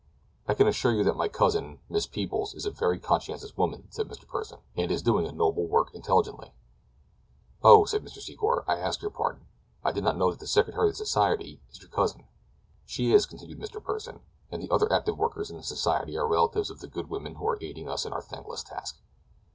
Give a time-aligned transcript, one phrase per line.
[0.47, 4.07] "I can assure you that my cousin, Miss Peebles, is a very conscientious woman," said
[4.07, 4.25] Mr.
[4.27, 6.53] Pursen, "and is doing a noble work intelligently."
[7.61, 8.17] "Oh," said Mr.
[8.19, 9.45] Secor; "I ask your pardon.
[9.83, 12.25] I did not know that the secretary of the society is your cousin."
[12.87, 13.79] "She is," continued Mr.
[13.79, 17.35] Pursen, "and the other active workers in the society are relatives of the good women
[17.35, 18.97] who are aiding us in our thankless task."